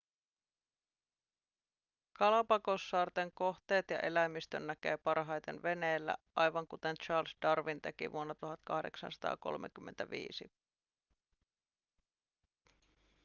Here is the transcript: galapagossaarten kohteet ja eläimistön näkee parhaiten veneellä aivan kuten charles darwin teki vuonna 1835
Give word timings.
galapagossaarten 2.15 3.31
kohteet 3.33 3.89
ja 3.89 3.99
eläimistön 3.99 4.67
näkee 4.67 4.97
parhaiten 4.97 5.63
veneellä 5.63 6.15
aivan 6.35 6.67
kuten 6.67 6.95
charles 7.05 7.35
darwin 7.41 7.81
teki 7.81 8.11
vuonna 8.11 8.35
1835 8.35 10.51